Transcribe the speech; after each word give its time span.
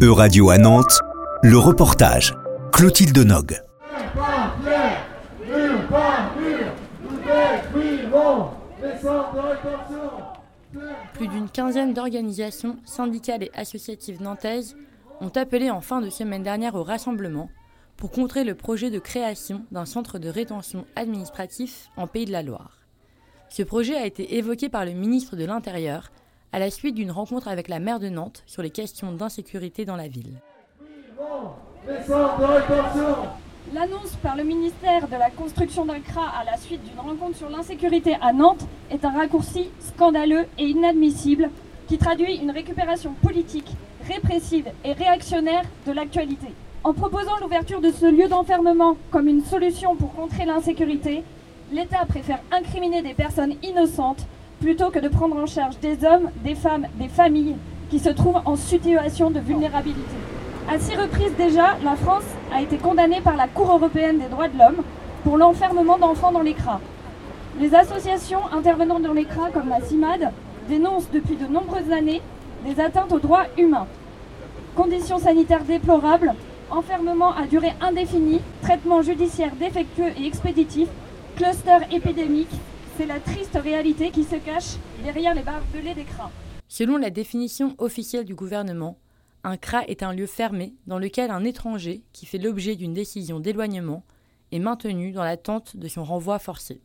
E-Radio 0.00 0.50
à 0.50 0.58
Nantes, 0.58 1.00
le 1.42 1.58
reportage. 1.58 2.32
Clotilde 2.72 3.18
Nog. 3.18 3.60
Plus 11.14 11.26
d'une 11.26 11.48
quinzaine 11.48 11.94
d'organisations 11.94 12.76
syndicales 12.84 13.42
et 13.42 13.50
associatives 13.54 14.22
nantaises 14.22 14.76
ont 15.20 15.32
appelé 15.34 15.68
en 15.68 15.80
fin 15.80 16.00
de 16.00 16.10
semaine 16.10 16.44
dernière 16.44 16.76
au 16.76 16.84
rassemblement 16.84 17.50
pour 17.96 18.12
contrer 18.12 18.44
le 18.44 18.54
projet 18.54 18.90
de 18.90 19.00
création 19.00 19.62
d'un 19.72 19.84
centre 19.84 20.20
de 20.20 20.28
rétention 20.28 20.84
administratif 20.94 21.90
en 21.96 22.06
Pays 22.06 22.24
de 22.24 22.30
la 22.30 22.44
Loire. 22.44 22.78
Ce 23.48 23.64
projet 23.64 23.96
a 23.96 24.06
été 24.06 24.36
évoqué 24.36 24.68
par 24.68 24.84
le 24.84 24.92
ministre 24.92 25.34
de 25.34 25.44
l'Intérieur 25.44 26.12
à 26.52 26.58
la 26.58 26.70
suite 26.70 26.94
d'une 26.94 27.10
rencontre 27.10 27.48
avec 27.48 27.68
la 27.68 27.78
maire 27.78 28.00
de 28.00 28.08
Nantes 28.08 28.42
sur 28.46 28.62
les 28.62 28.70
questions 28.70 29.12
d'insécurité 29.12 29.84
dans 29.84 29.96
la 29.96 30.08
ville. 30.08 30.40
L'annonce 33.74 34.16
par 34.22 34.36
le 34.36 34.44
ministère 34.44 35.08
de 35.08 35.16
la 35.16 35.30
construction 35.30 35.84
d'un 35.84 36.00
CRA 36.00 36.26
à 36.40 36.44
la 36.44 36.56
suite 36.56 36.82
d'une 36.82 36.98
rencontre 36.98 37.36
sur 37.36 37.50
l'insécurité 37.50 38.16
à 38.22 38.32
Nantes 38.32 38.66
est 38.90 39.04
un 39.04 39.10
raccourci 39.10 39.68
scandaleux 39.80 40.46
et 40.58 40.64
inadmissible 40.64 41.50
qui 41.86 41.98
traduit 41.98 42.36
une 42.36 42.50
récupération 42.50 43.12
politique, 43.22 43.70
répressive 44.06 44.68
et 44.84 44.92
réactionnaire 44.92 45.64
de 45.86 45.92
l'actualité. 45.92 46.48
En 46.84 46.94
proposant 46.94 47.38
l'ouverture 47.40 47.80
de 47.80 47.90
ce 47.90 48.06
lieu 48.06 48.28
d'enfermement 48.28 48.96
comme 49.10 49.28
une 49.28 49.44
solution 49.44 49.96
pour 49.96 50.14
contrer 50.14 50.46
l'insécurité, 50.46 51.22
l'État 51.72 52.06
préfère 52.06 52.40
incriminer 52.50 53.02
des 53.02 53.14
personnes 53.14 53.54
innocentes 53.62 54.26
plutôt 54.60 54.90
que 54.90 54.98
de 54.98 55.08
prendre 55.08 55.36
en 55.36 55.46
charge 55.46 55.78
des 55.80 56.04
hommes, 56.04 56.30
des 56.44 56.54
femmes, 56.54 56.86
des 56.94 57.08
familles 57.08 57.56
qui 57.90 57.98
se 57.98 58.10
trouvent 58.10 58.40
en 58.44 58.56
situation 58.56 59.30
de 59.30 59.40
vulnérabilité. 59.40 60.16
À 60.70 60.78
six 60.78 60.96
reprises 60.96 61.34
déjà, 61.36 61.76
la 61.82 61.96
France 61.96 62.24
a 62.52 62.60
été 62.60 62.76
condamnée 62.76 63.20
par 63.20 63.36
la 63.36 63.48
Cour 63.48 63.70
européenne 63.70 64.18
des 64.18 64.28
droits 64.28 64.48
de 64.48 64.58
l'homme 64.58 64.82
pour 65.24 65.38
l'enfermement 65.38 65.98
d'enfants 65.98 66.32
dans 66.32 66.42
les 66.42 66.54
CRA. 66.54 66.80
Les 67.60 67.74
associations 67.74 68.40
intervenant 68.52 69.00
dans 69.00 69.12
les 69.12 69.24
CRA, 69.24 69.50
comme 69.50 69.68
la 69.68 69.80
CIMAD, 69.80 70.30
dénoncent 70.68 71.10
depuis 71.12 71.36
de 71.36 71.46
nombreuses 71.46 71.90
années 71.90 72.20
des 72.66 72.80
atteintes 72.80 73.12
aux 73.12 73.18
droits 73.18 73.46
humains. 73.56 73.86
Conditions 74.76 75.18
sanitaires 75.18 75.64
déplorables, 75.64 76.34
enfermement 76.70 77.34
à 77.34 77.46
durée 77.46 77.72
indéfinie, 77.80 78.40
traitement 78.62 79.02
judiciaire 79.02 79.52
défectueux 79.58 80.12
et 80.20 80.26
expéditif, 80.26 80.88
cluster 81.36 81.78
épidémique, 81.90 82.52
c'est 82.98 83.06
la 83.06 83.20
triste 83.20 83.54
réalité 83.54 84.10
qui 84.10 84.24
se 84.24 84.34
cache 84.34 84.74
derrière 85.04 85.32
les 85.32 85.42
barbelés 85.42 85.94
des 85.94 86.02
CRA. 86.02 86.32
Selon 86.66 86.96
la 86.96 87.10
définition 87.10 87.76
officielle 87.78 88.24
du 88.24 88.34
gouvernement, 88.34 88.98
un 89.44 89.56
CRA 89.56 89.84
est 89.86 90.02
un 90.02 90.12
lieu 90.12 90.26
fermé 90.26 90.74
dans 90.88 90.98
lequel 90.98 91.30
un 91.30 91.44
étranger 91.44 92.02
qui 92.12 92.26
fait 92.26 92.38
l'objet 92.38 92.74
d'une 92.74 92.94
décision 92.94 93.38
d'éloignement 93.38 94.02
est 94.50 94.58
maintenu 94.58 95.12
dans 95.12 95.22
l'attente 95.22 95.76
de 95.76 95.86
son 95.86 96.02
renvoi 96.02 96.40
forcé. 96.40 96.80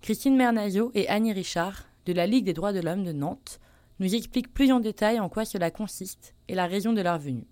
Christine 0.00 0.36
Mernazio 0.36 0.92
et 0.94 1.08
Annie 1.08 1.32
Richard, 1.32 1.86
de 2.04 2.12
la 2.12 2.28
Ligue 2.28 2.44
des 2.44 2.54
droits 2.54 2.72
de 2.72 2.80
l'homme 2.80 3.02
de 3.02 3.12
Nantes, 3.12 3.58
nous 3.98 4.14
expliquent 4.14 4.54
plus 4.54 4.70
en 4.70 4.78
détail 4.78 5.18
en 5.18 5.28
quoi 5.28 5.44
cela 5.44 5.72
consiste 5.72 6.34
et 6.46 6.54
la 6.54 6.66
raison 6.66 6.92
de 6.92 7.00
leur 7.00 7.18
venue. 7.18 7.48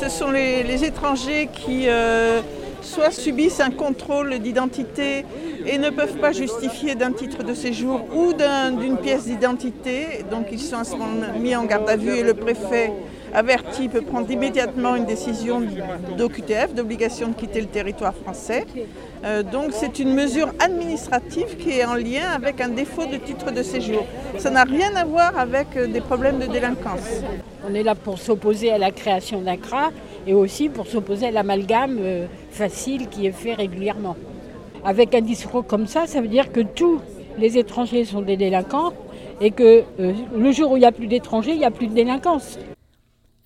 Ce 0.00 0.08
sont 0.08 0.30
les, 0.30 0.82
étrangers 0.82 1.50
qui 1.52 1.88
euh, 1.88 2.40
soit 2.82 3.10
subissent 3.10 3.60
un 3.60 3.70
contrôle 3.70 4.38
d'identité 4.38 5.24
et 5.66 5.78
ne 5.78 5.90
peuvent 5.90 6.18
pas 6.18 6.32
justifier 6.32 6.94
d'un 6.94 7.12
titre 7.12 7.42
de 7.42 7.54
séjour 7.54 8.06
ou 8.14 8.32
d'une 8.80 8.98
pièce 8.98 9.26
d'identité. 9.26 10.24
Donc 10.30 10.48
ils 10.52 10.60
sont 10.60 10.82
mis 11.40 11.56
en 11.56 11.64
garde 11.64 11.88
à 11.88 11.96
vue 11.96 12.16
et 12.16 12.22
le 12.22 12.34
préfet 12.34 12.92
averti 13.34 13.88
peut 13.88 14.02
prendre 14.02 14.30
immédiatement 14.30 14.96
une 14.96 15.04
décision 15.04 15.62
d'OQTF, 16.16 16.74
d'obligation 16.74 17.28
de 17.28 17.34
quitter 17.34 17.60
le 17.60 17.66
territoire 17.66 18.14
français. 18.14 18.64
Euh, 19.24 19.42
donc 19.42 19.70
c'est 19.72 19.98
une 19.98 20.14
mesure 20.14 20.52
administrative 20.58 21.56
qui 21.56 21.78
est 21.78 21.84
en 21.84 21.94
lien 21.94 22.30
avec 22.34 22.60
un 22.60 22.68
défaut 22.68 23.06
de 23.06 23.16
titre 23.16 23.52
de 23.52 23.62
séjour. 23.62 24.04
Ça 24.38 24.50
n'a 24.50 24.64
rien 24.64 24.94
à 24.96 25.04
voir 25.04 25.38
avec 25.38 25.68
euh, 25.76 25.86
des 25.86 26.00
problèmes 26.00 26.38
de 26.38 26.46
délinquance. 26.46 27.22
On 27.68 27.74
est 27.74 27.82
là 27.82 27.94
pour 27.94 28.18
s'opposer 28.18 28.72
à 28.72 28.78
la 28.78 28.90
création 28.90 29.40
d'un 29.40 29.56
et 30.26 30.34
aussi 30.34 30.68
pour 30.68 30.86
s'opposer 30.86 31.26
à 31.26 31.30
l'amalgame 31.30 31.98
euh, 32.00 32.26
facile 32.50 33.08
qui 33.08 33.26
est 33.26 33.32
fait 33.32 33.54
régulièrement. 33.54 34.16
Avec 34.84 35.14
un 35.14 35.20
discours 35.20 35.64
comme 35.64 35.86
ça, 35.86 36.06
ça 36.06 36.20
veut 36.20 36.28
dire 36.28 36.50
que 36.50 36.60
tous 36.60 37.00
les 37.38 37.56
étrangers 37.56 38.04
sont 38.04 38.20
des 38.20 38.36
délinquants 38.36 38.92
et 39.40 39.52
que 39.52 39.84
le 39.98 40.52
jour 40.52 40.72
où 40.72 40.76
il 40.76 40.80
n'y 40.80 40.86
a 40.86 40.92
plus 40.92 41.06
d'étrangers, 41.06 41.52
il 41.52 41.58
n'y 41.58 41.64
a 41.64 41.70
plus 41.70 41.86
de 41.86 41.94
délinquance. 41.94 42.58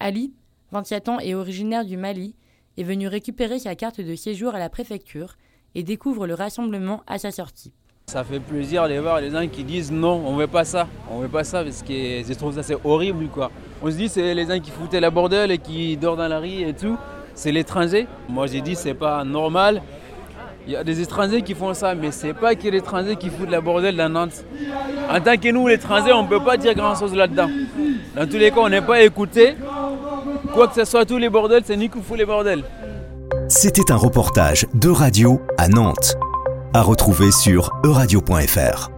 Ali, 0.01 0.33
27 0.73 1.09
ans 1.09 1.19
et 1.21 1.35
originaire 1.35 1.85
du 1.85 1.97
Mali, 1.97 2.35
est 2.77 2.83
venu 2.83 3.09
récupérer 3.09 3.59
sa 3.59 3.75
carte 3.75 4.01
de 4.01 4.15
séjour 4.15 4.55
à 4.55 4.59
la 4.59 4.69
préfecture 4.69 5.37
et 5.75 5.83
découvre 5.83 6.27
le 6.27 6.35
rassemblement 6.35 7.03
à 7.07 7.19
sa 7.19 7.31
sortie. 7.31 7.73
Ça 8.07 8.23
fait 8.23 8.39
plaisir 8.39 8.89
de 8.89 8.95
voir 8.99 9.21
les 9.21 9.31
gens 9.31 9.49
qui 9.49 9.65
disent 9.65 9.91
non, 9.91 10.23
on 10.27 10.37
veut 10.37 10.47
pas 10.47 10.65
ça, 10.65 10.87
on 11.11 11.19
veut 11.21 11.29
pas 11.29 11.45
ça 11.45 11.65
parce 11.65 11.83
que 11.83 11.93
je 11.93 12.33
trouve 12.35 12.55
ça 12.55 12.63
c'est 12.63 12.77
horrible 12.85 13.27
quoi. 13.29 13.51
On 13.83 13.91
se 13.91 13.97
dit 13.97 14.09
c'est 14.09 14.35
les 14.35 14.47
gens 14.47 14.61
qui 14.61 14.71
foutaient 14.71 15.01
la 15.01 15.11
bordel 15.11 15.51
et 15.51 15.59
qui 15.59 15.97
dorment 15.97 16.19
dans 16.19 16.29
la 16.29 16.39
rue 16.39 16.61
et 16.61 16.73
tout, 16.73 16.97
c'est 17.35 17.51
l'étranger. 17.51 18.07
Moi 18.29 18.47
j'ai 18.47 18.61
dit 18.61 18.77
c'est 18.77 18.95
pas 18.95 19.25
normal. 19.25 19.83
Il 20.67 20.73
y 20.73 20.77
a 20.77 20.83
des 20.83 21.01
étrangers 21.01 21.43
qui 21.43 21.55
font 21.55 21.75
ça, 21.75 21.95
mais 21.95 22.11
c'est 22.11 22.35
pas 22.35 22.57
que 22.57 22.69
les 22.69 22.79
étrangers 22.79 23.15
qui 23.15 23.29
foutent 23.29 23.51
la 23.51 23.61
bordel 23.61 23.97
dans 23.97 24.09
Nantes. 24.09 24.45
En 25.09 25.21
tant 25.21 25.37
que 25.37 25.49
nous, 25.53 25.69
les 25.69 25.75
étrangers, 25.75 26.13
on 26.13 26.25
ne 26.25 26.29
peut 26.29 26.43
pas 26.43 26.57
dire 26.57 26.75
grand 26.75 26.97
chose 26.97 27.15
là-dedans. 27.15 27.49
Dans 28.17 28.27
tous 28.27 28.37
les 28.37 28.51
cas, 28.51 28.59
on 28.59 28.69
n'est 28.69 28.83
pas 28.83 29.01
écouté. 29.01 29.55
Quoi 30.57 30.69
que 30.69 30.75
ce 30.75 30.87
soit, 30.87 31.05
tous 31.05 31.19
les 31.19 31.29
bordels, 31.29 31.65
c'est 31.67 31.77
qui 31.77 32.01
fout 32.01 32.17
les 32.17 32.25
bordels. 32.25 32.65
C'était 33.47 33.93
un 33.93 33.97
reportage 33.97 34.67
de 34.73 34.89
radio 34.89 35.39
à 35.59 35.69
Nantes 35.69 36.17
à 36.73 36.81
retrouver 36.81 37.31
sur 37.31 37.71
euradio.fr. 37.85 38.96